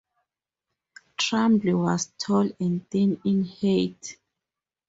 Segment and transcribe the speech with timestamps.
[1.15, 4.17] Trumble was tall and thin, in height.